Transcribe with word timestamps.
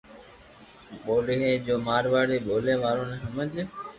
ڀولي 1.03 1.35
ھي 1.43 1.51
جو 1.67 1.75
مارواڙي 1.87 2.37
ٻوليا 2.45 2.75
وارو 2.83 3.03
ني 3.09 3.17
ھمج 3.25 3.51